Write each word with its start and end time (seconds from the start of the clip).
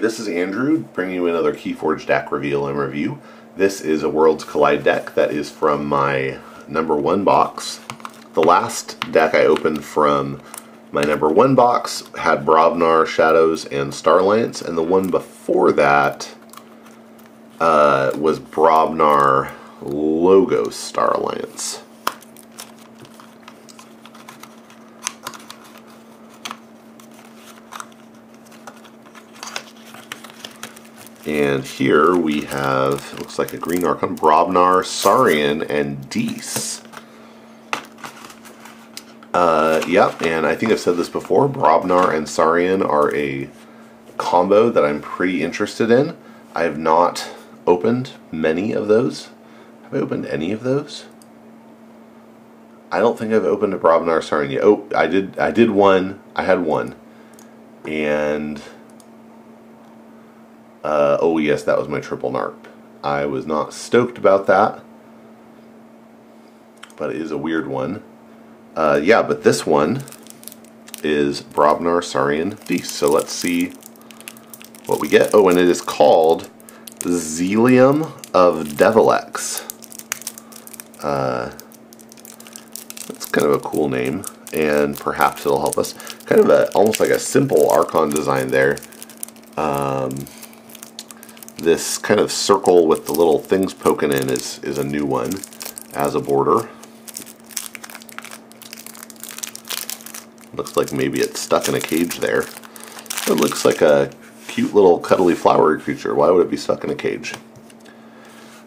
this 0.00 0.18
is 0.18 0.28
Andrew 0.28 0.78
bringing 0.94 1.16
you 1.16 1.26
another 1.26 1.52
Keyforge 1.52 2.06
deck 2.06 2.32
reveal 2.32 2.66
and 2.66 2.78
review. 2.78 3.20
This 3.56 3.80
is 3.82 4.02
a 4.02 4.08
Worlds 4.08 4.44
Collide 4.44 4.82
deck 4.82 5.14
that 5.14 5.30
is 5.30 5.50
from 5.50 5.84
my 5.84 6.38
number 6.66 6.96
one 6.96 7.22
box. 7.22 7.80
The 8.32 8.42
last 8.42 8.98
deck 9.12 9.34
I 9.34 9.44
opened 9.44 9.84
from 9.84 10.40
my 10.90 11.02
number 11.02 11.28
one 11.28 11.54
box 11.54 12.04
had 12.18 12.46
Brobnar, 12.46 13.06
Shadows, 13.06 13.66
and 13.66 13.92
Star 13.92 14.20
Alliance, 14.20 14.62
and 14.62 14.76
the 14.76 14.82
one 14.82 15.10
before 15.10 15.70
that 15.72 16.34
uh, 17.60 18.12
was 18.16 18.40
Brobnar 18.40 19.52
Logos 19.82 20.76
Star 20.76 21.12
Alliance. 21.12 21.82
And 31.30 31.64
here 31.64 32.16
we 32.16 32.40
have, 32.40 33.16
looks 33.20 33.38
like 33.38 33.52
a 33.52 33.56
green 33.56 33.84
Archon, 33.84 34.16
Brobnar, 34.16 34.84
Saurian, 34.84 35.62
and 35.62 36.10
Dis. 36.10 36.82
Uh, 39.32 39.80
yep, 39.86 40.20
and 40.22 40.44
I 40.44 40.56
think 40.56 40.72
I've 40.72 40.80
said 40.80 40.96
this 40.96 41.08
before, 41.08 41.48
Brobnar 41.48 42.12
and 42.12 42.28
Saurian 42.28 42.82
are 42.82 43.14
a 43.14 43.48
combo 44.16 44.70
that 44.70 44.84
I'm 44.84 45.00
pretty 45.00 45.44
interested 45.44 45.88
in. 45.88 46.16
I 46.52 46.64
have 46.64 46.78
not 46.78 47.30
opened 47.64 48.10
many 48.32 48.72
of 48.72 48.88
those. 48.88 49.28
Have 49.84 49.94
I 49.94 49.98
opened 49.98 50.26
any 50.26 50.50
of 50.50 50.64
those? 50.64 51.04
I 52.90 52.98
don't 52.98 53.16
think 53.16 53.32
I've 53.32 53.44
opened 53.44 53.72
a 53.72 53.78
Brobnar 53.78 54.20
Saurian 54.20 54.50
yet. 54.50 54.64
Oh, 54.64 54.88
I 54.96 55.06
did. 55.06 55.38
I 55.38 55.52
did 55.52 55.70
one. 55.70 56.18
I 56.34 56.42
had 56.42 56.64
one, 56.64 56.96
and 57.84 58.60
uh, 60.84 61.18
oh 61.20 61.38
yes, 61.38 61.62
that 61.64 61.78
was 61.78 61.88
my 61.88 62.00
triple 62.00 62.30
NARP. 62.30 62.56
I 63.02 63.26
was 63.26 63.46
not 63.46 63.72
stoked 63.72 64.18
about 64.18 64.46
that, 64.46 64.82
but 66.96 67.10
it 67.10 67.20
is 67.20 67.30
a 67.30 67.38
weird 67.38 67.66
one. 67.66 68.02
Uh, 68.76 69.00
yeah, 69.02 69.22
but 69.22 69.42
this 69.42 69.66
one 69.66 70.02
is 71.02 71.42
Brobnar 71.42 72.04
Saurian 72.04 72.58
Beast. 72.68 72.92
So 72.92 73.10
let's 73.10 73.32
see 73.32 73.72
what 74.86 75.00
we 75.00 75.08
get. 75.08 75.30
Oh, 75.34 75.48
and 75.48 75.58
it 75.58 75.68
is 75.68 75.80
called 75.80 76.50
Zealium 77.00 78.12
of 78.34 78.68
Devilex. 78.68 79.66
Uh, 81.02 81.50
that's 83.08 83.26
kind 83.26 83.46
of 83.46 83.54
a 83.54 83.60
cool 83.60 83.88
name, 83.88 84.24
and 84.52 84.96
perhaps 84.98 85.46
it'll 85.46 85.60
help 85.60 85.78
us. 85.78 85.94
Kind 86.26 86.42
of 86.42 86.50
a 86.50 86.70
almost 86.72 87.00
like 87.00 87.10
a 87.10 87.18
simple 87.18 87.70
Archon 87.70 88.10
design 88.10 88.48
there. 88.48 88.78
Um, 89.56 90.26
this 91.60 91.98
kind 91.98 92.18
of 92.20 92.32
circle 92.32 92.86
with 92.86 93.06
the 93.06 93.12
little 93.12 93.38
things 93.38 93.74
poking 93.74 94.12
in 94.12 94.30
is, 94.30 94.58
is 94.60 94.78
a 94.78 94.84
new 94.84 95.04
one 95.04 95.30
as 95.92 96.14
a 96.14 96.20
border. 96.20 96.68
Looks 100.54 100.76
like 100.76 100.92
maybe 100.92 101.20
it's 101.20 101.40
stuck 101.40 101.68
in 101.68 101.74
a 101.74 101.80
cage 101.80 102.18
there. 102.18 102.42
It 103.26 103.36
looks 103.36 103.64
like 103.64 103.82
a 103.82 104.10
cute 104.48 104.74
little 104.74 104.98
cuddly 104.98 105.34
flowery 105.34 105.80
creature. 105.80 106.14
Why 106.14 106.30
would 106.30 106.44
it 106.44 106.50
be 106.50 106.56
stuck 106.56 106.82
in 106.82 106.90
a 106.90 106.94
cage? 106.94 107.34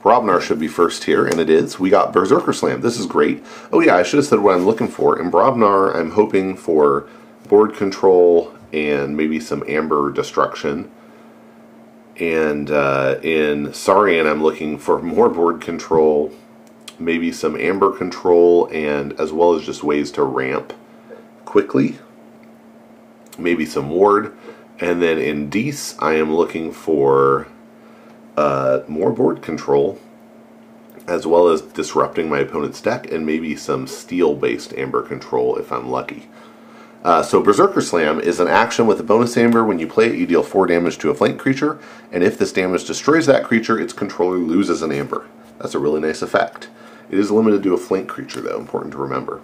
Brobnar 0.01 0.41
should 0.41 0.59
be 0.59 0.67
first 0.67 1.05
here, 1.05 1.25
and 1.25 1.39
it 1.39 1.49
is. 1.49 1.79
We 1.79 1.89
got 1.89 2.13
Berserker 2.13 2.53
Slam. 2.53 2.81
This 2.81 2.99
is 2.99 3.05
great. 3.05 3.43
Oh 3.71 3.79
yeah, 3.79 3.95
I 3.95 4.03
should 4.03 4.17
have 4.17 4.25
said 4.25 4.39
what 4.39 4.55
I'm 4.55 4.65
looking 4.65 4.87
for. 4.87 5.19
In 5.19 5.31
Brobnar, 5.31 5.95
I'm 5.95 6.11
hoping 6.11 6.57
for 6.57 7.07
board 7.47 7.75
control 7.75 8.53
and 8.71 9.15
maybe 9.15 9.39
some 9.39 9.63
amber 9.67 10.11
destruction 10.11 10.91
and 12.19 12.69
uh, 12.69 13.19
in 13.23 13.73
Saurian, 13.73 14.27
I'm 14.27 14.43
looking 14.43 14.77
for 14.77 15.01
more 15.01 15.29
board 15.29 15.61
control, 15.61 16.31
maybe 16.99 17.31
some 17.31 17.55
amber 17.55 17.91
control, 17.91 18.69
and 18.71 19.19
as 19.19 19.31
well 19.31 19.53
as 19.53 19.65
just 19.65 19.83
ways 19.83 20.11
to 20.11 20.23
ramp 20.23 20.73
quickly. 21.45 21.97
Maybe 23.37 23.65
some 23.65 23.89
ward. 23.89 24.35
And 24.79 25.01
then 25.01 25.17
in 25.17 25.49
Dis, 25.49 25.95
I 25.99 26.13
am 26.13 26.35
looking 26.35 26.71
for 26.71 27.47
uh, 28.37 28.81
more 28.87 29.11
board 29.11 29.41
control, 29.41 29.99
as 31.07 31.25
well 31.25 31.47
as 31.47 31.61
disrupting 31.61 32.29
my 32.29 32.39
opponent's 32.39 32.81
deck, 32.81 33.11
and 33.11 33.25
maybe 33.25 33.55
some 33.55 33.87
steel-based 33.87 34.73
amber 34.73 35.01
control 35.01 35.55
if 35.57 35.71
I'm 35.71 35.89
lucky. 35.89 36.27
Uh, 37.03 37.21
so 37.21 37.41
Berserker 37.41 37.81
Slam 37.81 38.21
is 38.21 38.39
an 38.39 38.47
action 38.47 38.87
with 38.87 38.99
a 38.99 39.03
bonus 39.03 39.35
amber. 39.35 39.63
When 39.63 39.77
you 39.77 39.87
play 39.87 40.07
it, 40.07 40.15
you 40.15 40.25
deal 40.25 40.41
4 40.41 40.67
damage 40.67 40.97
to 40.99 41.09
a 41.09 41.13
flank 41.13 41.37
creature, 41.37 41.77
and 42.11 42.23
if 42.23 42.37
this 42.37 42.53
damage 42.53 42.85
destroys 42.85 43.25
that 43.25 43.43
creature, 43.43 43.77
its 43.77 43.91
controller 43.91 44.37
loses 44.37 44.81
an 44.81 44.91
amber. 44.91 45.27
That's 45.59 45.75
a 45.75 45.79
really 45.79 45.99
nice 45.99 46.21
effect. 46.21 46.69
It 47.11 47.19
is 47.19 47.29
limited 47.29 47.61
to 47.63 47.73
a 47.73 47.77
flank 47.77 48.07
creature, 48.07 48.39
though, 48.39 48.57
important 48.57 48.93
to 48.93 48.99
remember. 48.99 49.41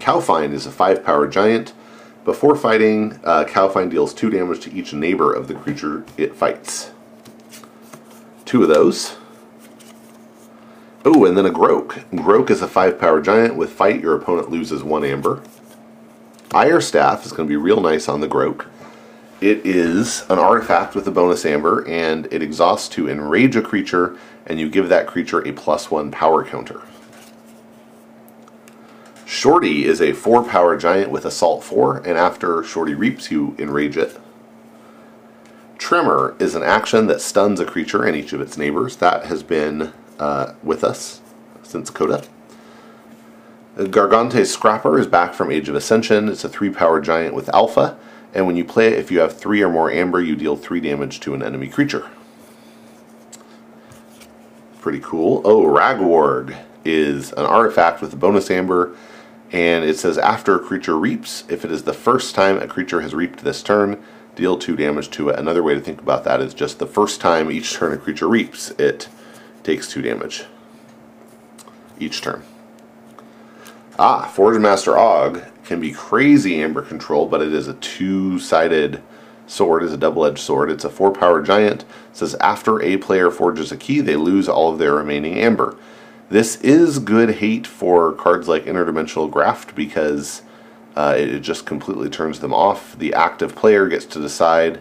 Cowfyne 0.00 0.52
is 0.52 0.64
a 0.64 0.72
5 0.72 1.04
power 1.04 1.28
giant. 1.28 1.74
Before 2.24 2.56
fighting, 2.56 3.20
uh, 3.24 3.44
Cowfyne 3.44 3.90
deals 3.90 4.14
2 4.14 4.30
damage 4.30 4.60
to 4.60 4.72
each 4.72 4.94
neighbor 4.94 5.32
of 5.32 5.48
the 5.48 5.54
creature 5.54 6.04
it 6.16 6.34
fights. 6.34 6.92
Two 8.46 8.62
of 8.62 8.68
those. 8.68 9.16
Oh, 11.04 11.24
and 11.24 11.36
then 11.36 11.46
a 11.46 11.50
Groke. 11.50 12.04
Groke 12.12 12.50
is 12.50 12.62
a 12.62 12.68
5 12.68 12.98
power 12.98 13.20
giant. 13.20 13.56
With 13.56 13.70
fight, 13.70 14.00
your 14.00 14.14
opponent 14.14 14.50
loses 14.50 14.82
1 14.82 15.04
amber. 15.04 15.42
Ire 16.54 16.82
Staff 16.82 17.24
is 17.24 17.32
going 17.32 17.48
to 17.48 17.52
be 17.52 17.56
real 17.56 17.80
nice 17.80 18.08
on 18.08 18.20
the 18.20 18.28
Groke. 18.28 18.66
It 19.40 19.64
is 19.64 20.28
an 20.28 20.38
artifact 20.38 20.94
with 20.94 21.08
a 21.08 21.10
bonus 21.10 21.46
amber, 21.46 21.86
and 21.88 22.26
it 22.30 22.42
exhausts 22.42 22.90
to 22.90 23.08
enrage 23.08 23.56
a 23.56 23.62
creature, 23.62 24.18
and 24.46 24.60
you 24.60 24.68
give 24.68 24.90
that 24.90 25.06
creature 25.06 25.46
a 25.46 25.52
plus 25.52 25.90
one 25.90 26.10
power 26.10 26.44
counter. 26.44 26.82
Shorty 29.24 29.86
is 29.86 30.02
a 30.02 30.12
four 30.12 30.44
power 30.44 30.76
giant 30.76 31.10
with 31.10 31.24
assault 31.24 31.64
four, 31.64 31.96
and 31.98 32.18
after 32.18 32.62
Shorty 32.62 32.94
reaps, 32.94 33.30
you 33.30 33.56
enrage 33.58 33.96
it. 33.96 34.20
Tremor 35.78 36.36
is 36.38 36.54
an 36.54 36.62
action 36.62 37.06
that 37.06 37.22
stuns 37.22 37.60
a 37.60 37.64
creature 37.64 38.04
and 38.04 38.14
each 38.14 38.34
of 38.34 38.42
its 38.42 38.58
neighbors. 38.58 38.96
That 38.96 39.24
has 39.24 39.42
been 39.42 39.92
uh, 40.18 40.52
with 40.62 40.84
us 40.84 41.22
since 41.62 41.90
CotA. 41.90 42.28
Gargante 43.76 44.46
Scrapper 44.46 44.98
is 44.98 45.06
back 45.06 45.32
from 45.32 45.50
Age 45.50 45.70
of 45.70 45.74
Ascension. 45.74 46.28
It's 46.28 46.44
a 46.44 46.48
3 46.48 46.68
power 46.70 47.00
giant 47.00 47.34
with 47.34 47.48
alpha, 47.54 47.96
and 48.34 48.46
when 48.46 48.54
you 48.54 48.66
play 48.66 48.88
it, 48.88 48.98
if 48.98 49.10
you 49.10 49.20
have 49.20 49.38
3 49.38 49.62
or 49.62 49.70
more 49.70 49.90
amber, 49.90 50.20
you 50.20 50.36
deal 50.36 50.56
3 50.56 50.78
damage 50.80 51.20
to 51.20 51.32
an 51.32 51.42
enemy 51.42 51.68
creature. 51.68 52.10
Pretty 54.82 55.00
cool. 55.00 55.40
Oh, 55.46 55.64
Ragwarg 55.64 56.54
is 56.84 57.32
an 57.32 57.46
artifact 57.46 58.02
with 58.02 58.12
a 58.12 58.16
bonus 58.16 58.50
amber, 58.50 58.94
and 59.52 59.86
it 59.86 59.96
says 59.96 60.18
after 60.18 60.54
a 60.54 60.58
creature 60.58 60.98
reaps, 60.98 61.44
if 61.48 61.64
it 61.64 61.72
is 61.72 61.84
the 61.84 61.94
first 61.94 62.34
time 62.34 62.58
a 62.58 62.66
creature 62.66 63.00
has 63.00 63.14
reaped 63.14 63.42
this 63.42 63.62
turn, 63.62 64.02
deal 64.36 64.58
2 64.58 64.76
damage 64.76 65.08
to 65.12 65.30
it. 65.30 65.38
Another 65.38 65.62
way 65.62 65.72
to 65.72 65.80
think 65.80 66.02
about 66.02 66.24
that 66.24 66.42
is 66.42 66.52
just 66.52 66.78
the 66.78 66.86
first 66.86 67.22
time 67.22 67.50
each 67.50 67.72
turn 67.72 67.94
a 67.94 67.96
creature 67.96 68.28
reaps, 68.28 68.68
it 68.72 69.08
takes 69.62 69.88
2 69.88 70.02
damage 70.02 70.44
each 71.98 72.20
turn. 72.20 72.42
Ah, 73.98 74.26
Forge 74.26 74.58
Master 74.58 74.96
Og 74.96 75.42
can 75.64 75.78
be 75.78 75.92
crazy 75.92 76.62
amber 76.62 76.80
control, 76.80 77.26
but 77.26 77.42
it 77.42 77.52
is 77.52 77.68
a 77.68 77.74
two-sided 77.74 79.02
sword, 79.46 79.82
is 79.82 79.92
a 79.92 79.98
double-edged 79.98 80.38
sword. 80.38 80.70
It's 80.70 80.84
a 80.84 80.90
four-power 80.90 81.42
giant. 81.42 81.82
It 81.82 82.16
says 82.16 82.34
after 82.36 82.80
a 82.80 82.96
player 82.96 83.30
forges 83.30 83.70
a 83.70 83.76
key, 83.76 84.00
they 84.00 84.16
lose 84.16 84.48
all 84.48 84.72
of 84.72 84.78
their 84.78 84.94
remaining 84.94 85.38
amber. 85.38 85.76
This 86.30 86.56
is 86.62 86.98
good 86.98 87.36
hate 87.36 87.66
for 87.66 88.12
cards 88.12 88.48
like 88.48 88.64
Interdimensional 88.64 89.30
Graft 89.30 89.74
because 89.74 90.40
uh, 90.96 91.14
it 91.18 91.40
just 91.40 91.66
completely 91.66 92.08
turns 92.08 92.40
them 92.40 92.54
off. 92.54 92.98
The 92.98 93.12
active 93.12 93.54
player 93.54 93.88
gets 93.88 94.06
to 94.06 94.20
decide 94.20 94.80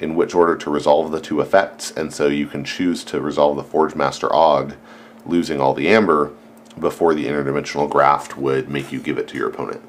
in 0.00 0.16
which 0.16 0.34
order 0.34 0.56
to 0.56 0.70
resolve 0.70 1.12
the 1.12 1.20
two 1.20 1.40
effects, 1.40 1.92
and 1.92 2.12
so 2.12 2.26
you 2.26 2.48
can 2.48 2.64
choose 2.64 3.04
to 3.04 3.20
resolve 3.20 3.56
the 3.56 3.62
Forge 3.62 3.94
Master 3.94 4.32
Og, 4.32 4.74
losing 5.24 5.60
all 5.60 5.74
the 5.74 5.88
amber, 5.88 6.32
before 6.78 7.14
the 7.14 7.26
interdimensional 7.26 7.88
graft 7.88 8.36
would 8.36 8.68
make 8.68 8.92
you 8.92 9.00
give 9.00 9.18
it 9.18 9.28
to 9.28 9.36
your 9.36 9.48
opponent. 9.48 9.82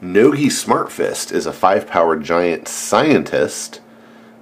Nogi 0.00 0.48
Smartfist 0.48 1.30
is 1.30 1.44
a 1.44 1.52
5 1.52 1.86
power 1.86 2.16
giant 2.16 2.68
scientist 2.68 3.80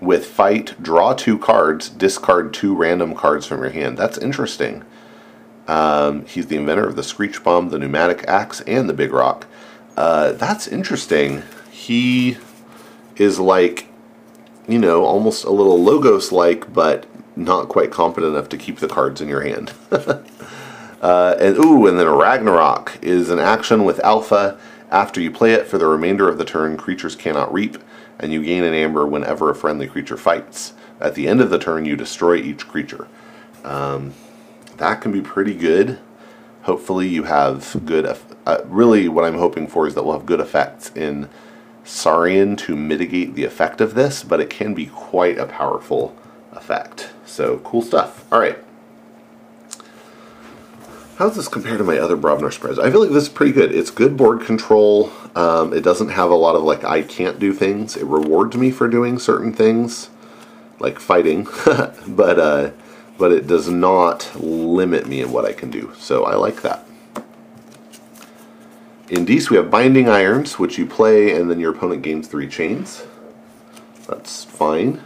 with 0.00 0.26
fight, 0.26 0.81
draw 0.81 1.14
two 1.14 1.38
cards, 1.38 1.88
discard 1.88 2.55
two 2.55 2.75
random 2.75 3.14
cards 3.14 3.46
from 3.46 3.62
your 3.62 3.70
hand. 3.70 3.99
That's 3.99 4.19
interesting. 4.19 4.84
Um, 5.66 6.25
he's 6.26 6.46
the 6.46 6.56
inventor 6.56 6.87
of 6.87 6.96
the 6.96 7.02
Screech 7.02 7.43
Bomb, 7.43 7.70
the 7.70 7.78
Pneumatic 7.78 8.25
Axe, 8.28 8.60
and 8.62 8.88
the 8.88 8.94
Big 8.94 9.12
Rock. 9.12 9.46
Uh, 9.96 10.32
that's 10.32 10.69
interesting. 10.69 11.43
He 11.70 12.38
is 13.16 13.40
like, 13.40 13.88
you 14.69 14.78
know, 14.78 15.05
almost 15.05 15.44
a 15.44 15.50
little 15.50 15.82
Logos 15.82 16.31
like, 16.31 16.72
but 16.72 17.06
not 17.38 17.69
quite 17.69 17.90
competent 17.90 18.35
enough 18.35 18.49
to 18.50 18.58
keep 18.58 18.79
the 18.79 18.88
cards 18.88 19.20
in 19.20 19.29
your 19.29 19.43
hand. 19.43 19.73
uh, 19.90 21.37
and 21.38 21.56
ooh, 21.56 21.87
and 21.87 21.99
then 21.99 22.08
Ragnarok 22.08 22.99
is 23.00 23.31
an 23.31 23.38
action 23.38 23.85
with 23.85 24.00
alpha. 24.00 24.58
After 24.90 25.20
you 25.20 25.31
play 25.31 25.52
it 25.52 25.67
for 25.67 25.79
the 25.79 25.87
remainder 25.87 26.29
of 26.29 26.38
the 26.38 26.44
turn, 26.44 26.76
creatures 26.76 27.14
cannot 27.14 27.52
reap. 27.52 27.79
and 28.20 28.32
you 28.32 28.43
gain 28.43 28.64
an 28.64 28.75
amber 28.75 29.06
whenever 29.06 29.49
a 29.49 29.55
friendly 29.55 29.87
creature 29.87 30.17
fights. 30.17 30.73
At 31.00 31.14
the 31.14 31.29
end 31.29 31.40
of 31.40 31.50
the 31.50 31.58
turn, 31.58 31.85
you 31.85 31.94
destroy 31.94 32.35
each 32.37 32.67
creature. 32.67 33.06
Um, 33.62 34.12
that 34.79 35.00
can 35.00 35.12
be 35.12 35.20
pretty 35.20 35.55
good. 35.55 36.00
Hopefully, 36.62 37.06
you 37.06 37.23
have 37.25 37.81
good. 37.84 38.06
Uh, 38.44 38.58
really, 38.64 39.08
what 39.08 39.25
I'm 39.25 39.38
hoping 39.38 39.69
for 39.69 39.87
is 39.87 39.94
that 39.94 40.05
we'll 40.05 40.19
have 40.19 40.26
good 40.26 40.41
effects 40.41 40.91
in 40.96 41.29
Saurian 41.84 42.56
to 42.56 42.75
mitigate 42.75 43.34
the 43.34 43.44
effect 43.44 43.81
of 43.81 43.94
this, 43.94 44.25
but 44.25 44.41
it 44.41 44.50
can 44.50 44.75
be 44.75 44.87
quite 44.87 45.38
a 45.38 45.46
powerful 45.46 46.17
effect. 46.69 47.11
So, 47.25 47.59
cool 47.59 47.82
stuff. 47.82 48.31
All 48.31 48.38
right. 48.38 48.59
How 51.17 51.26
does 51.26 51.37
this 51.37 51.49
compare 51.49 51.79
to 51.79 51.82
my 51.82 51.99
other 51.99 52.17
Brobnar 52.17 52.53
spreads? 52.53 52.79
I 52.79 52.91
feel 52.91 53.00
like 53.00 53.11
this 53.11 53.25
is 53.25 53.29
pretty 53.29 53.53
good. 53.53 53.75
It's 53.75 53.91
good 53.91 54.17
board 54.17 54.43
control. 54.43 55.11
Um, 55.35 55.73
it 55.73 55.82
doesn't 55.82 56.11
have 56.11 56.31
a 56.31 56.35
lot 56.35 56.55
of 56.55 56.62
like 56.62 56.85
I 56.85 57.03
can't 57.03 57.38
do 57.38 57.53
things. 57.53 57.97
It 57.97 58.05
rewards 58.05 58.56
me 58.56 58.70
for 58.70 58.87
doing 58.87 59.19
certain 59.19 59.53
things, 59.53 60.11
like 60.79 61.00
fighting, 61.00 61.49
but 62.06 62.38
uh, 62.38 62.70
but 63.19 63.32
it 63.32 63.47
does 63.47 63.69
not 63.69 64.31
limit 64.37 65.09
me 65.09 65.20
in 65.20 65.32
what 65.32 65.44
I 65.44 65.53
can 65.53 65.70
do. 65.70 65.93
So 65.99 66.25
I 66.25 66.37
like 66.37 66.62
that. 66.62 66.87
In 69.09 69.25
Dis, 69.25 69.50
we 69.50 69.56
have 69.56 69.70
Binding 69.70 70.09
Irons, 70.09 70.59
which 70.59 70.76
you 70.79 70.87
play 70.87 71.35
and 71.35 71.50
then 71.50 71.59
your 71.59 71.73
opponent 71.73 72.03
gains 72.03 72.29
three 72.29 72.47
chains. 72.47 73.06
That's 74.06 74.44
fine. 74.44 75.03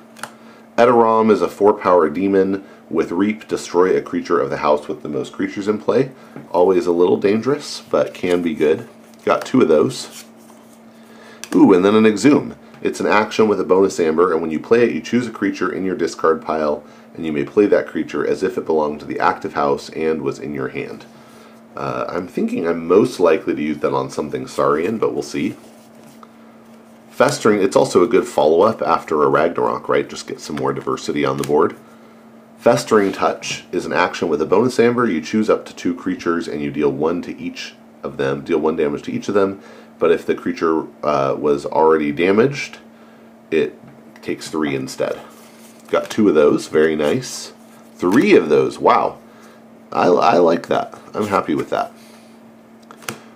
Edoram 0.79 1.31
is 1.31 1.43
a 1.43 1.49
four 1.49 1.75
power 1.75 2.09
demon 2.09 2.65
with 2.89 3.13
Reap, 3.13 3.47
destroy 3.47 3.97
a 3.97 4.03
creature 4.03 4.41
of 4.41 4.51
the 4.51 4.59
house 4.59 4.89
with 4.89 5.03
the 5.03 5.09
most 5.09 5.33
creatures 5.33 5.69
in 5.69 5.79
play. 5.79 6.11
Always 6.51 6.87
a 6.87 6.93
little 6.93 7.19
dangerous, 7.19 7.81
but 7.81 8.15
can 8.15 8.43
be 8.43 8.55
good. 8.55 8.89
Got 9.25 9.45
two 9.45 9.61
of 9.61 9.69
those. 9.69 10.25
Ooh, 11.55 11.73
and 11.73 11.85
then 11.85 11.95
an 11.95 12.07
Exhume. 12.07 12.57
It's 12.81 13.01
an 13.01 13.07
action 13.07 13.49
with 13.49 13.61
a 13.61 13.65
bonus 13.65 14.01
amber, 14.01 14.33
and 14.33 14.41
when 14.41 14.51
you 14.51 14.59
play 14.59 14.85
it, 14.85 14.93
you 14.93 15.01
choose 15.01 15.27
a 15.27 15.31
creature 15.31 15.71
in 15.71 15.85
your 15.85 15.95
discard 15.95 16.43
pile, 16.43 16.83
and 17.15 17.25
you 17.25 17.33
may 17.33 17.45
play 17.45 17.67
that 17.67 17.87
creature 17.87 18.27
as 18.27 18.43
if 18.43 18.57
it 18.57 18.67
belonged 18.67 19.01
to 19.01 19.07
the 19.07 19.21
active 19.21 19.53
house 19.53 19.91
and 19.91 20.23
was 20.23 20.39
in 20.39 20.55
your 20.55 20.69
hand. 20.69 21.05
Uh, 21.77 22.07
I'm 22.09 22.27
thinking 22.27 22.67
I'm 22.67 22.87
most 22.87 23.21
likely 23.21 23.55
to 23.55 23.63
use 23.63 23.79
that 23.79 23.95
on 23.95 24.11
something 24.11 24.47
Saurian, 24.47 24.99
but 24.99 25.13
we'll 25.13 25.23
see. 25.23 25.55
Festering, 27.13 27.63
it's 27.63 27.77
also 27.77 28.03
a 28.03 28.09
good 28.09 28.27
follow-up 28.27 28.81
after 28.81 29.23
a 29.23 29.29
Ragnarok, 29.29 29.87
right? 29.87 30.09
Just 30.09 30.27
get 30.27 30.41
some 30.41 30.57
more 30.57 30.73
diversity 30.73 31.27
on 31.27 31.37
the 31.37 31.47
board. 31.47 31.77
Festering 32.57 33.13
Touch 33.13 33.65
is 33.71 33.85
an 33.85 33.93
action 33.93 34.29
with 34.29 34.41
a 34.41 34.47
bonus 34.47 34.81
amber. 34.81 35.07
You 35.07 35.21
choose 35.21 35.51
up 35.51 35.67
to 35.67 35.77
two 35.77 35.95
creatures 35.95 36.49
and 36.49 36.63
you 36.63 36.71
deal 36.71 36.91
one 36.91 37.21
to 37.23 37.39
each 37.39 37.75
of 38.03 38.17
them, 38.17 38.43
deal 38.43 38.59
one 38.59 38.77
damage 38.77 39.03
to 39.03 39.13
each 39.13 39.29
of 39.29 39.35
them. 39.35 39.61
But 39.99 40.11
if 40.11 40.25
the 40.25 40.35
creature 40.35 40.87
uh, 41.05 41.37
was 41.39 41.67
already 41.67 42.13
damaged, 42.13 42.79
it 43.51 43.79
takes 44.23 44.49
three 44.49 44.75
instead. 44.75 45.21
Got 45.89 46.09
two 46.09 46.31
of 46.31 46.35
those, 46.35 46.69
very 46.69 46.97
nice. 46.97 47.53
Three 47.97 48.35
of 48.35 48.49
those, 48.49 48.79
wow. 48.79 49.19
I, 49.93 50.07
I 50.07 50.39
like 50.39 50.69
that. 50.69 50.99
I'm 51.13 51.27
happy 51.27 51.55
with 51.55 51.69
that. 51.69 51.93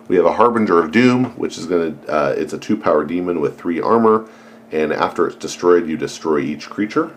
We 0.08 0.16
have 0.16 0.24
a 0.24 0.32
Harbinger 0.32 0.78
of 0.78 0.92
Doom, 0.92 1.36
which 1.36 1.58
is 1.58 1.66
going 1.66 1.98
to, 1.98 2.08
uh, 2.08 2.34
it's 2.36 2.52
a 2.52 2.58
two 2.58 2.76
power 2.76 3.04
demon 3.04 3.40
with 3.40 3.58
three 3.58 3.80
armor. 3.80 4.28
And 4.72 4.92
after 4.92 5.26
it's 5.26 5.36
destroyed, 5.36 5.88
you 5.88 5.96
destroy 5.96 6.40
each 6.40 6.68
creature. 6.68 7.12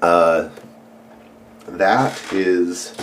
Uh, 0.00 0.48
that 1.66 2.20
is 2.32 2.94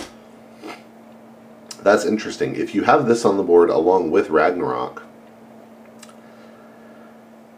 that's 1.82 2.04
interesting. 2.04 2.56
If 2.56 2.74
you 2.74 2.82
have 2.82 3.06
this 3.06 3.24
on 3.24 3.38
the 3.38 3.42
board 3.42 3.70
along 3.70 4.10
with 4.10 4.28
Ragnarok, 4.28 5.02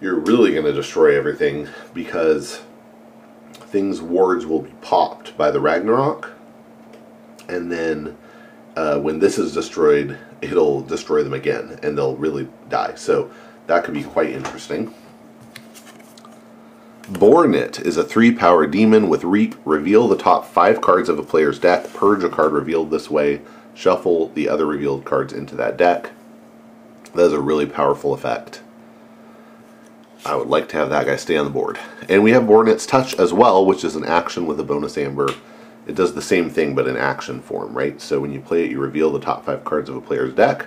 you're 0.01 0.19
really 0.19 0.53
going 0.53 0.65
to 0.65 0.73
destroy 0.73 1.17
everything 1.17 1.69
because 1.93 2.63
things 3.53 4.01
wards 4.01 4.47
will 4.47 4.63
be 4.63 4.73
popped 4.81 5.37
by 5.37 5.51
the 5.51 5.61
Ragnarok, 5.61 6.33
and 7.49 7.71
then 7.71 8.17
uh, 8.77 8.99
when 8.99 9.19
this 9.19 9.39
is 9.39 9.53
destroyed, 9.53 10.19
it'll 10.41 10.83
destroy 10.83 11.23
them 11.23 11.35
again, 11.35 11.79
and 11.83 11.97
they'll 11.97 12.17
really 12.17 12.49
die. 12.69 12.95
So 12.95 13.31
that 13.67 13.85
could 13.85 13.95
be 13.95 14.03
quite 14.03 14.31
interesting. 14.31 14.95
Bornit 17.03 17.85
is 17.85 17.97
a 17.97 18.05
3 18.05 18.33
power 18.33 18.67
demon 18.67 19.09
with 19.09 19.25
Reap. 19.25 19.55
Reveal 19.65 20.09
the 20.09 20.17
top 20.17 20.47
5 20.47 20.81
cards 20.81 21.09
of 21.09 21.19
a 21.19 21.23
player's 21.23 21.59
deck, 21.59 21.93
purge 21.93 22.25
a 22.25 22.29
card 22.29 22.53
revealed 22.53 22.91
this 22.91 23.11
way, 23.11 23.41
shuffle 23.75 24.29
the 24.29 24.49
other 24.49 24.67
revealed 24.67 25.05
cards 25.05 25.33
into 25.33 25.55
that 25.57 25.77
deck. 25.77 26.11
That 27.15 27.27
is 27.27 27.33
a 27.33 27.41
really 27.41 27.67
powerful 27.67 28.15
effect. 28.15 28.63
I 30.25 30.37
would 30.37 30.49
like 30.49 30.69
to 30.71 30.77
have 30.77 30.91
that 30.91 31.07
guy 31.07 31.17
stay 31.17 31.37
on 31.37 31.45
the 31.45 31.51
board. 31.51 31.79
And 32.09 32.23
we 32.23 32.31
have 32.31 32.45
Bornit's 32.45 32.87
Touch 32.87 33.15
as 33.19 33.33
well, 33.33 33.67
which 33.67 33.85
is 33.85 33.97
an 33.97 34.05
action 34.05 34.47
with 34.47 34.61
a 34.61 34.65
bonus 34.65 34.97
amber. 34.97 35.35
It 35.87 35.97
does 35.97 36.15
the 36.15 36.23
same 36.23 36.49
thing 36.49 36.75
but 36.75 36.87
in 36.87 36.97
action 36.97 37.41
form, 37.41 37.75
right? 37.75 38.01
So 38.01 38.21
when 38.21 38.33
you 38.33 38.41
play 38.41 38.65
it, 38.65 38.71
you 38.71 38.79
reveal 38.79 39.11
the 39.11 39.21
top 39.21 39.45
5 39.45 39.65
cards 39.65 39.89
of 39.89 39.97
a 39.97 40.01
player's 40.01 40.35
deck, 40.35 40.67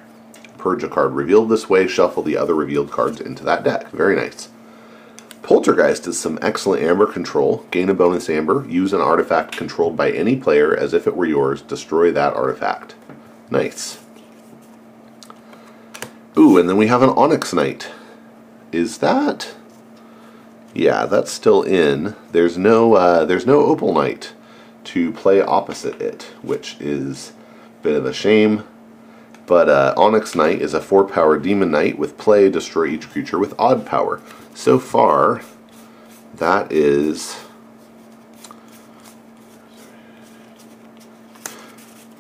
purge 0.57 0.83
a 0.83 0.89
card 0.89 1.13
revealed 1.13 1.49
this 1.49 1.69
way, 1.69 1.87
shuffle 1.87 2.23
the 2.23 2.37
other 2.37 2.55
revealed 2.55 2.91
cards 2.91 3.21
into 3.21 3.43
that 3.43 3.63
deck. 3.63 3.89
Very 3.91 4.15
nice. 4.15 4.49
Poltergeist 5.41 6.07
is 6.07 6.19
some 6.19 6.39
excellent 6.41 6.81
amber 6.81 7.05
control. 7.05 7.65
Gain 7.69 7.89
a 7.89 7.93
bonus 7.93 8.29
amber. 8.31 8.65
Use 8.67 8.93
an 8.93 9.01
artifact 9.01 9.55
controlled 9.55 9.95
by 9.95 10.11
any 10.11 10.35
player 10.35 10.75
as 10.75 10.91
if 10.91 11.05
it 11.05 11.15
were 11.15 11.27
yours. 11.27 11.61
Destroy 11.61 12.11
that 12.11 12.33
artifact. 12.33 12.95
Nice. 13.51 13.99
Ooh, 16.35 16.57
and 16.57 16.67
then 16.67 16.77
we 16.77 16.87
have 16.87 17.03
an 17.03 17.11
Onyx 17.11 17.53
Knight. 17.53 17.91
Is 18.71 18.97
that... 18.97 19.53
Yeah, 20.73 21.05
that's 21.05 21.31
still 21.31 21.61
in. 21.61 22.15
There's 22.31 22.57
no, 22.57 22.95
uh, 22.95 23.23
there's 23.23 23.45
no 23.45 23.61
Opal 23.61 23.93
Knight 23.93 24.33
to 24.85 25.11
play 25.11 25.41
opposite 25.41 26.01
it, 26.01 26.23
which 26.41 26.77
is 26.79 27.33
a 27.79 27.83
bit 27.83 27.95
of 27.95 28.05
a 28.05 28.13
shame. 28.13 28.63
But 29.45 29.69
uh, 29.69 29.93
Onyx 29.95 30.35
Knight 30.35 30.61
is 30.61 30.73
a 30.73 30.79
4-power 30.79 31.37
Demon 31.39 31.71
Knight 31.71 31.99
with 31.99 32.17
play, 32.17 32.49
destroy 32.49 32.87
each 32.87 33.09
creature 33.09 33.37
with 33.37 33.53
odd 33.59 33.85
power. 33.85 34.21
So 34.55 34.79
far, 34.79 35.41
that 36.35 36.71
is 36.71 37.37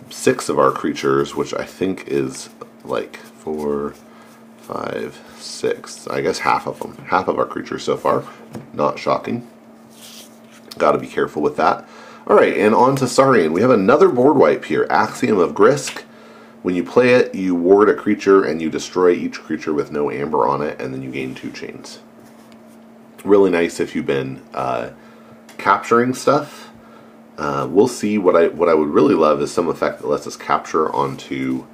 six 0.09 0.49
of 0.49 0.57
our 0.57 0.71
creatures, 0.71 1.35
which 1.35 1.53
I 1.53 1.63
think 1.63 2.07
is 2.07 2.49
like 2.83 3.17
four, 3.17 3.93
five, 4.57 5.19
six. 5.37 6.07
I 6.07 6.21
guess 6.21 6.39
half 6.39 6.67
of 6.67 6.79
them. 6.79 6.97
Half 7.07 7.27
of 7.27 7.37
our 7.37 7.45
creatures 7.45 7.83
so 7.83 7.95
far. 7.97 8.23
Not 8.73 8.97
shocking. 8.97 9.47
Got 10.77 10.93
to 10.93 10.97
be 10.97 11.07
careful 11.07 11.41
with 11.41 11.57
that. 11.57 11.87
Alright, 12.27 12.57
and 12.57 12.73
on 12.73 12.95
to 12.97 13.07
Saurian. 13.07 13.53
We 13.53 13.61
have 13.61 13.69
another 13.69 14.09
board 14.09 14.37
wipe 14.37 14.65
here. 14.65 14.87
Axiom 14.89 15.37
of 15.37 15.53
Grisk. 15.53 16.03
When 16.63 16.73
you 16.73 16.83
play 16.83 17.13
it, 17.13 17.35
you 17.35 17.53
ward 17.53 17.89
a 17.89 17.93
creature 17.93 18.43
and 18.43 18.61
you 18.61 18.69
destroy 18.69 19.11
each 19.11 19.39
creature 19.39 19.73
with 19.73 19.91
no 19.91 20.09
amber 20.09 20.47
on 20.47 20.63
it, 20.63 20.81
and 20.81 20.93
then 20.93 21.03
you 21.03 21.11
gain 21.11 21.35
two 21.35 21.51
chains 21.51 21.99
really 23.25 23.49
nice 23.49 23.79
if 23.79 23.95
you've 23.95 24.05
been 24.05 24.41
uh, 24.53 24.91
capturing 25.57 26.13
stuff. 26.13 26.71
Uh, 27.37 27.67
we'll 27.69 27.87
see 27.87 28.17
what 28.17 28.35
I 28.35 28.47
what 28.47 28.69
I 28.69 28.73
would 28.73 28.87
really 28.87 29.15
love 29.15 29.41
is 29.41 29.51
some 29.51 29.67
effect 29.67 29.99
that 29.99 30.07
lets 30.07 30.25
us 30.25 30.37
capture 30.37 30.93
onto 30.93 31.65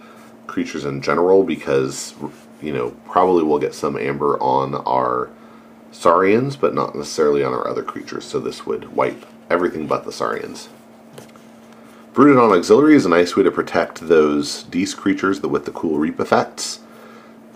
creatures 0.47 0.85
in 0.85 1.01
general 1.01 1.43
because 1.43 2.15
you 2.61 2.73
know 2.73 2.91
probably 3.05 3.43
we'll 3.43 3.59
get 3.59 3.75
some 3.75 3.95
amber 3.95 4.39
on 4.41 4.75
our 4.75 5.29
saurians 5.91 6.55
but 6.55 6.73
not 6.73 6.95
necessarily 6.95 7.43
on 7.43 7.53
our 7.53 7.67
other 7.67 7.83
creatures 7.83 8.25
so 8.25 8.39
this 8.39 8.65
would 8.65 8.95
wipe 8.95 9.25
everything 9.51 9.87
but 9.87 10.05
the 10.05 10.11
saurians. 10.11 10.69
Brutodon 12.13 12.57
Auxiliary 12.57 12.95
is 12.95 13.05
a 13.05 13.09
nice 13.09 13.35
way 13.35 13.43
to 13.43 13.51
protect 13.51 14.07
those 14.07 14.63
Dis 14.63 14.93
creatures 14.93 15.39
that 15.41 15.49
with 15.49 15.65
the 15.65 15.71
cool 15.71 15.97
reap 15.97 16.19
effects. 16.19 16.79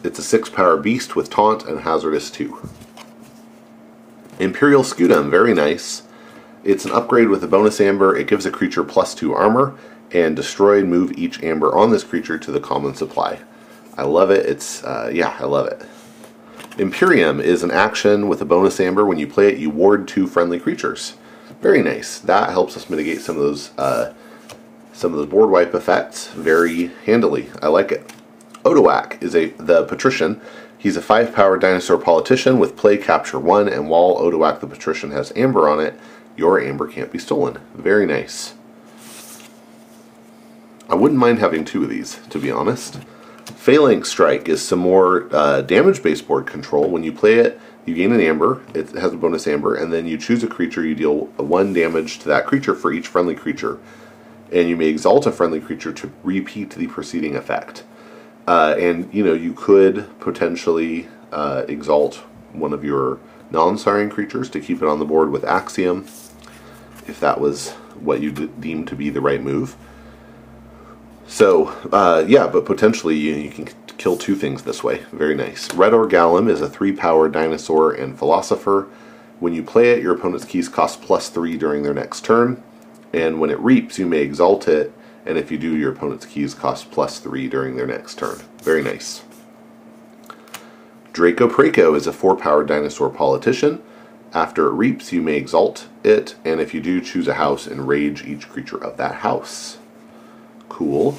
It's 0.03 0.19
a 0.19 0.23
6 0.23 0.49
power 0.49 0.77
beast 0.77 1.15
with 1.15 1.29
taunt 1.29 1.65
and 1.65 1.81
hazardous 1.81 2.29
2. 2.31 2.69
Imperial 4.39 4.83
Scutum, 4.83 5.29
very 5.29 5.53
nice. 5.53 6.03
It's 6.63 6.85
an 6.85 6.91
upgrade 6.91 7.29
with 7.29 7.43
a 7.43 7.47
bonus 7.47 7.81
amber. 7.81 8.15
It 8.15 8.27
gives 8.27 8.45
a 8.45 8.51
creature 8.51 8.83
plus 8.83 9.13
2 9.15 9.33
armor, 9.33 9.75
and 10.11 10.35
destroy 10.35 10.79
and 10.79 10.89
move 10.89 11.17
each 11.17 11.43
amber 11.43 11.75
on 11.75 11.91
this 11.91 12.03
creature 12.03 12.37
to 12.37 12.51
the 12.51 12.59
common 12.59 12.95
supply. 12.95 13.39
I 13.97 14.03
love 14.03 14.31
it. 14.31 14.45
It's, 14.45 14.83
uh, 14.83 15.09
yeah, 15.13 15.35
I 15.39 15.45
love 15.45 15.67
it. 15.67 15.81
Imperium 16.77 17.39
is 17.39 17.63
an 17.63 17.71
action 17.71 18.27
with 18.27 18.41
a 18.41 18.45
bonus 18.45 18.79
amber. 18.79 19.05
When 19.05 19.19
you 19.19 19.27
play 19.27 19.49
it, 19.49 19.57
you 19.57 19.69
ward 19.69 20.07
two 20.07 20.27
friendly 20.27 20.59
creatures. 20.59 21.15
Very 21.65 21.81
nice. 21.81 22.19
That 22.19 22.51
helps 22.51 22.77
us 22.77 22.91
mitigate 22.91 23.21
some 23.21 23.37
of 23.37 23.41
those 23.41 23.75
uh, 23.75 24.13
some 24.93 25.13
of 25.13 25.17
those 25.17 25.25
board 25.25 25.49
wipe 25.49 25.73
effects 25.73 26.27
very 26.27 26.91
handily. 27.07 27.49
I 27.59 27.69
like 27.69 27.91
it. 27.91 28.13
Odoac 28.63 29.23
is 29.23 29.35
a 29.35 29.47
the 29.57 29.83
patrician. 29.85 30.39
He's 30.77 30.95
a 30.95 31.01
five 31.01 31.33
power 31.33 31.57
dinosaur 31.57 31.97
politician 31.97 32.59
with 32.59 32.77
play 32.77 32.97
capture 32.97 33.39
one, 33.39 33.67
and 33.67 33.89
while 33.89 34.15
Odoac 34.15 34.59
the 34.59 34.67
patrician 34.67 35.09
has 35.09 35.33
amber 35.35 35.67
on 35.67 35.79
it, 35.79 35.99
your 36.37 36.61
amber 36.61 36.87
can't 36.87 37.11
be 37.11 37.17
stolen. 37.17 37.57
Very 37.73 38.05
nice. 38.05 38.53
I 40.87 40.93
wouldn't 40.93 41.19
mind 41.19 41.39
having 41.39 41.65
two 41.65 41.81
of 41.81 41.89
these, 41.89 42.19
to 42.29 42.37
be 42.37 42.51
honest. 42.51 42.99
Phalanx 43.55 44.09
Strike 44.09 44.47
is 44.47 44.61
some 44.63 44.77
more 44.77 45.27
uh, 45.31 45.61
damage 45.63 46.03
based 46.03 46.27
board 46.27 46.45
control. 46.45 46.91
When 46.91 47.03
you 47.03 47.11
play 47.11 47.39
it, 47.39 47.59
you 47.85 47.93
gain 47.93 48.11
an 48.11 48.21
amber, 48.21 48.61
it 48.73 48.89
has 48.89 49.13
a 49.13 49.17
bonus 49.17 49.47
amber, 49.47 49.75
and 49.75 49.93
then 49.93 50.07
you 50.07 50.17
choose 50.17 50.43
a 50.43 50.47
creature, 50.47 50.83
you 50.83 50.95
deal 50.95 51.25
one 51.37 51.73
damage 51.73 52.19
to 52.19 52.27
that 52.29 52.47
creature 52.47 52.75
for 52.75 52.91
each 52.91 53.07
friendly 53.07 53.35
creature. 53.35 53.79
And 54.51 54.69
you 54.69 54.75
may 54.75 54.87
exalt 54.87 55.25
a 55.25 55.31
friendly 55.31 55.59
creature 55.59 55.93
to 55.93 56.11
repeat 56.23 56.71
the 56.71 56.87
preceding 56.87 57.35
effect. 57.35 57.83
Uh, 58.47 58.75
and 58.77 59.11
you 59.13 59.23
know, 59.23 59.33
you 59.33 59.53
could 59.53 60.07
potentially 60.19 61.07
uh, 61.31 61.65
exalt 61.67 62.15
one 62.53 62.73
of 62.73 62.83
your 62.83 63.19
non 63.51 63.77
Saurian 63.77 64.09
creatures 64.09 64.49
to 64.51 64.59
keep 64.59 64.81
it 64.81 64.87
on 64.87 64.99
the 64.99 65.05
board 65.05 65.31
with 65.31 65.43
Axiom, 65.43 66.05
if 67.07 67.19
that 67.19 67.39
was 67.39 67.71
what 67.99 68.21
you 68.21 68.31
deemed 68.31 68.87
to 68.87 68.95
be 68.95 69.09
the 69.09 69.21
right 69.21 69.41
move. 69.41 69.75
So, 71.35 71.67
uh, 71.91 72.23
yeah, 72.29 72.47
but 72.47 72.63
potentially 72.63 73.17
you, 73.17 73.35
you, 73.35 73.49
can 73.49 73.67
kill 73.97 74.15
two 74.15 74.35
things 74.35 74.63
this 74.63 74.85
way. 74.85 74.99
Very 75.11 75.35
nice. 75.35 75.67
Rhetor 75.73 76.07
Gallim 76.07 76.49
is 76.49 76.61
a 76.61 76.69
three 76.69 76.93
power 76.93 77.27
dinosaur 77.27 77.91
and 77.91 78.17
philosopher. 78.17 78.87
When 79.41 79.53
you 79.53 79.61
play 79.61 79.91
it, 79.91 80.01
your 80.01 80.15
opponent's 80.15 80.45
keys 80.45 80.69
cost 80.69 81.01
plus 81.01 81.27
three 81.27 81.57
during 81.57 81.83
their 81.83 81.93
next 81.93 82.23
turn. 82.23 82.63
And 83.11 83.41
when 83.41 83.49
it 83.49 83.59
reaps, 83.59 83.99
you 83.99 84.05
may 84.05 84.19
exalt 84.19 84.69
it. 84.69 84.93
And 85.25 85.37
if 85.37 85.51
you 85.51 85.57
do, 85.57 85.75
your 85.75 85.91
opponent's 85.91 86.25
keys 86.25 86.53
cost 86.53 86.89
plus 86.89 87.19
three 87.19 87.49
during 87.49 87.75
their 87.75 87.85
next 87.85 88.17
turn. 88.17 88.37
Very 88.59 88.81
nice. 88.81 89.21
Draco 91.11 91.49
Praco 91.49 91.97
is 91.97 92.07
a 92.07 92.13
four 92.13 92.37
power 92.37 92.63
dinosaur 92.63 93.09
politician. 93.09 93.83
After 94.33 94.67
it 94.67 94.71
reaps, 94.71 95.11
you 95.11 95.21
may 95.21 95.35
exalt 95.35 95.89
it, 96.01 96.35
and 96.45 96.61
if 96.61 96.73
you 96.73 96.79
do, 96.79 97.01
choose 97.01 97.27
a 97.27 97.33
house 97.33 97.67
and 97.67 97.89
rage 97.89 98.23
each 98.23 98.47
creature 98.47 98.81
of 98.81 98.95
that 98.95 99.15
house. 99.15 99.79
Cool. 100.75 101.17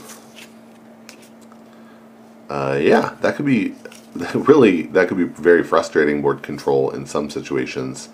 Uh, 2.50 2.78
yeah, 2.78 3.16
that 3.22 3.36
could 3.36 3.46
be 3.46 3.74
really 4.34 4.82
that 4.82 5.08
could 5.08 5.16
be 5.16 5.24
very 5.24 5.64
frustrating 5.64 6.20
board 6.20 6.42
control 6.42 6.90
in 6.90 7.06
some 7.06 7.30
situations. 7.30 8.10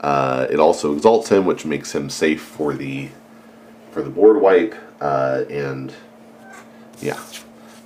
Uh, 0.00 0.46
it 0.48 0.60
also 0.60 0.92
exalts 0.92 1.28
him, 1.28 1.44
which 1.44 1.64
makes 1.66 1.92
him 1.92 2.08
safe 2.08 2.40
for 2.40 2.72
the 2.72 3.08
for 3.90 4.00
the 4.00 4.08
board 4.10 4.40
wipe, 4.40 4.76
uh, 5.00 5.42
and 5.50 5.92
yeah, 7.00 7.20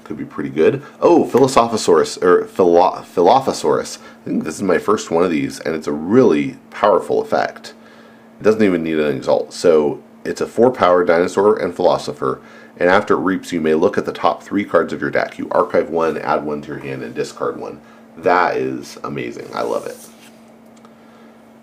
could 0.05 0.19
be 0.19 0.27
pretty 0.27 0.51
good. 0.51 0.83
Oh, 1.01 1.25
Philosophosaurus 1.25 2.23
or 2.23 2.45
Philo- 2.45 3.01
Philophosaurus. 3.01 3.97
I 3.97 4.25
think 4.27 4.45
this 4.45 4.57
is 4.57 4.63
my 4.63 4.77
first 4.77 5.11
one 5.11 5.25
of 5.25 5.31
these, 5.31 5.59
and 5.61 5.75
it's 5.75 5.87
a 5.87 5.93
really 5.93 6.59
powerful 6.69 7.23
effect. 7.23 7.73
It 8.39 8.43
doesn't 8.43 8.63
even 8.63 8.83
need 8.83 8.99
an 8.99 9.17
exalt. 9.17 9.55
So 9.55 10.03
it's 10.25 10.41
a 10.41 10.47
four 10.47 10.71
power 10.71 11.05
dinosaur 11.05 11.57
and 11.57 11.75
philosopher, 11.75 12.41
and 12.77 12.89
after 12.89 13.15
it 13.15 13.21
reaps, 13.21 13.53
you 13.53 13.61
may 13.61 13.75
look 13.75 13.99
at 13.99 14.07
the 14.07 14.13
top 14.13 14.43
three 14.43 14.65
cards 14.65 14.93
of 14.93 15.01
your 15.01 15.11
deck. 15.11 15.39
You 15.39 15.49
archive 15.51 15.91
one, 15.91 16.19
add 16.19 16.45
one 16.45 16.63
to 16.63 16.69
your 16.69 16.79
hand, 16.79 17.03
and 17.03 17.15
discard 17.15 17.59
one. 17.59 17.81
That 18.17 18.57
is 18.57 18.99
amazing. 19.03 19.49
I 19.55 19.63
love 19.63 19.87
it. 19.87 20.09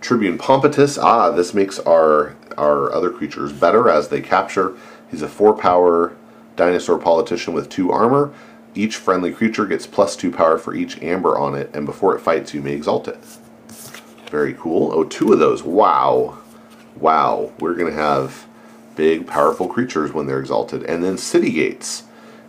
Tribune 0.02 0.38
Pompitus. 0.38 0.98
Ah, 0.98 1.32
this 1.32 1.54
makes 1.54 1.80
our 1.80 2.36
our 2.58 2.92
other 2.92 3.10
creatures 3.12 3.52
better 3.52 3.90
as 3.90 4.08
they 4.08 4.22
capture. 4.22 4.76
He's 5.10 5.22
a 5.22 5.28
four 5.28 5.56
power 5.56 6.16
dinosaur 6.56 6.98
politician 6.98 7.54
with 7.54 7.70
two 7.70 7.92
armor. 7.92 8.34
Each 8.74 8.96
friendly 8.96 9.32
creature 9.32 9.66
gets 9.66 9.88
plus 9.88 10.16
two 10.16 10.32
power 10.32 10.58
for 10.58 10.74
each 10.74 11.02
amber 11.02 11.38
on 11.38 11.56
it, 11.56 11.70
and 11.74 11.86
before 11.86 12.16
it 12.16 12.22
fights, 12.22 12.54
you 12.54 12.62
may 12.62 12.74
exalt 12.74 13.08
it. 13.08 13.18
Very 14.30 14.54
cool. 14.54 14.92
Oh, 14.92 15.04
two 15.04 15.34
of 15.34 15.40
those. 15.40 15.64
Wow. 15.64 16.38
Wow. 16.96 17.54
We're 17.60 17.76
going 17.76 17.92
to 17.92 17.98
have 18.00 18.47
big, 18.98 19.26
powerful 19.26 19.70
creatures 19.70 20.12
when 20.12 20.26
they're 20.26 20.40
exalted. 20.40 20.84
And 20.84 21.02
then 21.02 21.18
City 21.18 21.52
Gates 21.52 22.04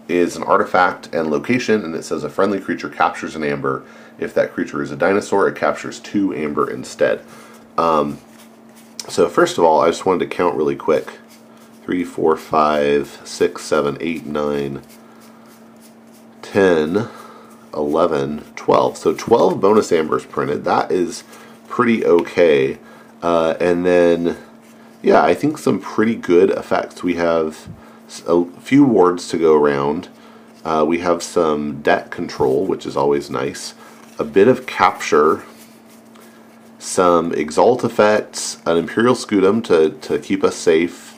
is 0.08 0.34
an 0.36 0.42
artifact 0.42 1.14
and 1.14 1.30
location, 1.30 1.84
and 1.84 1.94
it 1.94 2.02
says 2.02 2.24
a 2.24 2.30
friendly 2.30 2.58
creature 2.58 2.88
captures 2.88 3.36
an 3.36 3.44
amber. 3.44 3.84
If 4.18 4.34
that 4.34 4.52
creature 4.52 4.82
is 4.82 4.90
a 4.90 4.96
dinosaur, 4.96 5.46
it 5.46 5.54
captures 5.54 6.00
two 6.00 6.34
amber 6.34 6.68
instead. 6.68 7.22
Um, 7.76 8.18
so 9.06 9.28
first 9.28 9.58
of 9.58 9.64
all, 9.64 9.82
I 9.82 9.88
just 9.88 10.06
wanted 10.06 10.28
to 10.28 10.34
count 10.34 10.56
really 10.56 10.74
quick. 10.74 11.18
3, 11.84 12.04
4, 12.04 12.36
5, 12.36 13.20
6, 13.24 13.62
7, 13.62 13.98
8, 14.00 14.26
9, 14.26 14.82
10, 16.42 17.08
11, 17.74 18.44
12. 18.56 18.96
So 18.96 19.14
12 19.14 19.60
bonus 19.60 19.92
ambers 19.92 20.24
printed. 20.24 20.64
That 20.64 20.90
is 20.90 21.22
pretty 21.68 22.04
okay. 22.04 22.78
Uh, 23.22 23.54
and 23.60 23.84
then 23.84 24.36
yeah, 25.02 25.22
I 25.22 25.34
think 25.34 25.58
some 25.58 25.80
pretty 25.80 26.14
good 26.14 26.50
effects. 26.50 27.02
We 27.02 27.14
have 27.14 27.68
a 28.26 28.44
few 28.60 28.84
wards 28.84 29.28
to 29.28 29.38
go 29.38 29.54
around. 29.54 30.08
Uh, 30.64 30.84
we 30.86 30.98
have 30.98 31.22
some 31.22 31.80
deck 31.82 32.10
control, 32.10 32.66
which 32.66 32.84
is 32.84 32.96
always 32.96 33.30
nice. 33.30 33.74
A 34.18 34.24
bit 34.24 34.48
of 34.48 34.66
capture, 34.66 35.44
some 36.78 37.32
exalt 37.32 37.84
effects, 37.84 38.60
an 38.66 38.76
imperial 38.76 39.14
scutum 39.14 39.62
to, 39.64 39.90
to 40.08 40.18
keep 40.18 40.42
us 40.42 40.56
safe, 40.56 41.14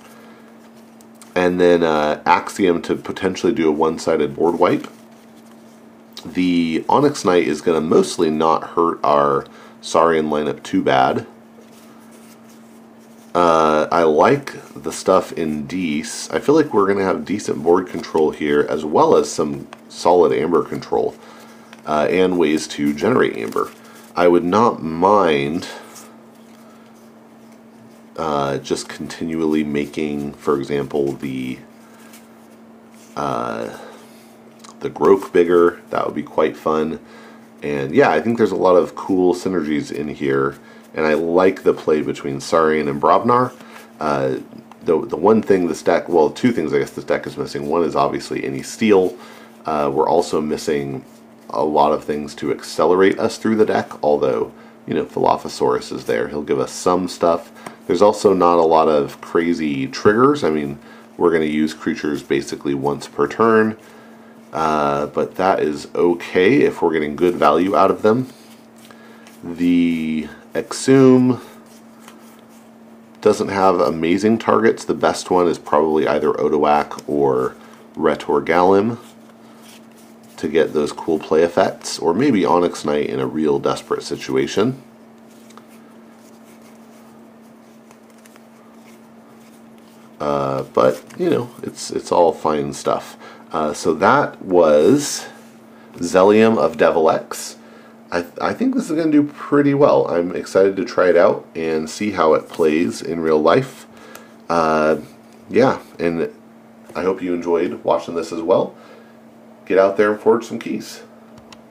and 1.34 1.60
then 1.60 1.82
uh, 1.82 2.22
axiom 2.26 2.82
to 2.82 2.94
potentially 2.96 3.52
do 3.52 3.68
a 3.68 3.72
one-sided 3.72 4.36
board 4.36 4.58
wipe. 4.58 4.86
The 6.24 6.84
Onyx 6.88 7.24
Knight 7.24 7.44
is 7.44 7.62
going 7.62 7.80
to 7.80 7.86
mostly 7.86 8.30
not 8.30 8.70
hurt 8.70 9.00
our 9.02 9.46
Saurian 9.80 10.26
lineup 10.28 10.62
too 10.62 10.82
bad. 10.82 11.26
Uh, 13.34 13.86
I 13.92 14.02
like 14.02 14.56
the 14.74 14.90
stuff 14.90 15.32
in 15.32 15.66
Dis. 15.66 16.28
I 16.30 16.40
feel 16.40 16.56
like 16.56 16.74
we're 16.74 16.86
going 16.86 16.98
to 16.98 17.04
have 17.04 17.24
decent 17.24 17.62
board 17.62 17.86
control 17.86 18.32
here 18.32 18.66
as 18.68 18.84
well 18.84 19.16
as 19.16 19.30
some 19.30 19.68
solid 19.88 20.32
amber 20.32 20.64
control 20.64 21.14
uh, 21.86 22.08
and 22.10 22.38
ways 22.38 22.66
to 22.68 22.92
generate 22.92 23.36
amber. 23.36 23.70
I 24.16 24.26
would 24.26 24.42
not 24.42 24.82
mind 24.82 25.68
uh, 28.16 28.58
just 28.58 28.88
continually 28.88 29.62
making, 29.62 30.32
for 30.32 30.58
example, 30.58 31.12
the 31.12 31.58
uh, 33.16 33.78
the 34.80 34.90
Groke 34.90 35.32
bigger. 35.32 35.80
That 35.90 36.04
would 36.04 36.16
be 36.16 36.24
quite 36.24 36.56
fun. 36.56 36.98
And 37.62 37.94
yeah, 37.94 38.10
I 38.10 38.20
think 38.20 38.38
there's 38.38 38.50
a 38.50 38.56
lot 38.56 38.74
of 38.74 38.96
cool 38.96 39.34
synergies 39.34 39.92
in 39.92 40.08
here 40.08 40.58
and 40.94 41.06
I 41.06 41.14
like 41.14 41.62
the 41.62 41.72
play 41.72 42.02
between 42.02 42.40
Saurian 42.40 42.88
and 42.88 43.00
Brobnar. 43.00 43.52
Uh, 44.00 44.38
the, 44.82 45.06
the 45.06 45.16
one 45.16 45.42
thing 45.42 45.68
this 45.68 45.82
deck, 45.82 46.08
well, 46.08 46.30
two 46.30 46.52
things 46.52 46.72
I 46.72 46.78
guess 46.78 46.90
this 46.90 47.04
deck 47.04 47.26
is 47.26 47.36
missing. 47.36 47.68
One 47.68 47.84
is 47.84 47.94
obviously 47.94 48.44
any 48.44 48.62
steel. 48.62 49.16
Uh, 49.66 49.90
we're 49.92 50.08
also 50.08 50.40
missing 50.40 51.04
a 51.50 51.62
lot 51.62 51.92
of 51.92 52.04
things 52.04 52.34
to 52.36 52.50
accelerate 52.50 53.18
us 53.18 53.36
through 53.36 53.56
the 53.56 53.66
deck, 53.66 53.90
although, 54.02 54.52
you 54.86 54.94
know, 54.94 55.04
Philophosaurus 55.04 55.92
is 55.92 56.06
there. 56.06 56.28
He'll 56.28 56.42
give 56.42 56.60
us 56.60 56.72
some 56.72 57.08
stuff. 57.08 57.52
There's 57.86 58.02
also 58.02 58.32
not 58.32 58.58
a 58.58 58.62
lot 58.62 58.88
of 58.88 59.20
crazy 59.20 59.86
triggers. 59.86 60.44
I 60.44 60.50
mean, 60.50 60.78
we're 61.16 61.30
going 61.30 61.42
to 61.42 61.48
use 61.48 61.74
creatures 61.74 62.22
basically 62.22 62.74
once 62.74 63.06
per 63.06 63.26
turn, 63.26 63.76
uh, 64.52 65.06
but 65.06 65.34
that 65.34 65.60
is 65.60 65.88
okay 65.94 66.62
if 66.62 66.80
we're 66.80 66.92
getting 66.92 67.16
good 67.16 67.34
value 67.34 67.76
out 67.76 67.90
of 67.90 68.02
them. 68.02 68.28
The 69.42 70.28
Exhume 70.54 71.40
doesn't 73.20 73.48
have 73.48 73.80
amazing 73.80 74.38
targets. 74.38 74.84
The 74.84 74.94
best 74.94 75.30
one 75.30 75.46
is 75.46 75.58
probably 75.58 76.08
either 76.08 76.32
Odoac 76.32 77.02
or 77.06 77.54
Rhetor 77.94 78.40
Gallim 78.40 78.98
to 80.36 80.48
get 80.48 80.72
those 80.72 80.90
cool 80.90 81.18
play 81.18 81.42
effects, 81.42 81.98
or 81.98 82.14
maybe 82.14 82.46
Onyx 82.46 82.84
Knight 82.84 83.10
in 83.10 83.20
a 83.20 83.26
real 83.26 83.58
desperate 83.58 84.02
situation. 84.02 84.82
Uh, 90.18 90.62
but 90.74 91.02
you 91.18 91.30
know, 91.30 91.50
it's 91.62 91.90
it's 91.90 92.10
all 92.10 92.32
fine 92.32 92.72
stuff. 92.72 93.16
Uh, 93.52 93.72
so 93.72 93.94
that 93.94 94.40
was 94.42 95.26
Zellium 95.96 96.58
of 96.58 96.76
Devil 96.76 97.10
X. 97.10 97.56
I, 98.12 98.26
I 98.40 98.54
think 98.54 98.74
this 98.74 98.90
is 98.90 98.96
going 98.96 99.10
to 99.10 99.22
do 99.22 99.28
pretty 99.32 99.74
well. 99.74 100.08
I'm 100.08 100.34
excited 100.34 100.76
to 100.76 100.84
try 100.84 101.08
it 101.08 101.16
out 101.16 101.46
and 101.54 101.88
see 101.88 102.12
how 102.12 102.34
it 102.34 102.48
plays 102.48 103.00
in 103.02 103.20
real 103.20 103.40
life. 103.40 103.86
Uh, 104.48 105.00
yeah, 105.48 105.80
and 105.98 106.32
I 106.94 107.02
hope 107.02 107.22
you 107.22 107.34
enjoyed 107.34 107.84
watching 107.84 108.14
this 108.14 108.32
as 108.32 108.42
well. 108.42 108.74
Get 109.64 109.78
out 109.78 109.96
there 109.96 110.10
and 110.12 110.20
forge 110.20 110.44
some 110.44 110.58
keys. 110.58 111.02